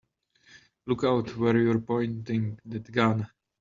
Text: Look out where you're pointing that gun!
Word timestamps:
Look 0.87 1.03
out 1.03 1.37
where 1.37 1.55
you're 1.55 1.79
pointing 1.79 2.57
that 2.65 2.91
gun! 2.91 3.29